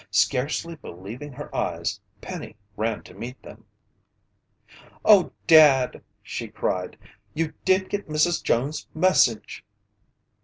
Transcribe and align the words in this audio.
Scarcely 0.09 0.73
believing 0.73 1.31
her 1.33 1.55
eyes, 1.55 2.01
Penny 2.21 2.55
ran 2.75 3.03
to 3.03 3.13
meet 3.13 3.39
them. 3.43 3.65
"Oh, 5.05 5.31
Dad!" 5.45 6.01
she 6.23 6.47
cried. 6.47 6.97
"You 7.35 7.53
did 7.65 7.87
get 7.87 8.09
Mrs. 8.09 8.41
Jones' 8.43 8.87
message!" 8.95 9.63